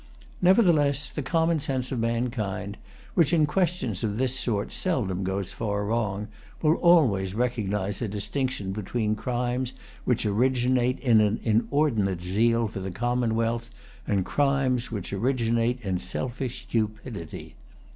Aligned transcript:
Nevertheless, 0.41 1.09
the 1.09 1.21
common 1.21 1.59
sense 1.59 1.91
of 1.91 1.99
mankind, 1.99 2.77
which 3.13 3.31
in 3.33 3.45
questions 3.45 4.03
of 4.03 4.17
this 4.17 4.33
sort 4.33 4.73
seldom 4.73 5.23
goes 5.23 5.51
far 5.53 5.85
wrong, 5.85 6.27
will 6.63 6.73
always 6.77 7.35
recognize 7.35 8.01
a 8.01 8.07
distinction 8.07 8.71
between 8.71 9.13
crimes 9.15 9.73
which 10.03 10.25
originate 10.25 10.99
in 11.01 11.21
an 11.21 11.39
inordinate 11.43 12.23
zeal 12.23 12.67
for 12.67 12.79
the 12.79 12.89
commonwealth, 12.89 13.69
and 14.07 14.25
crimes 14.25 14.89
which 14.89 15.13
originate 15.13 15.79
in 15.81 15.99
selfish 15.99 16.65
cupidity. 16.67 17.53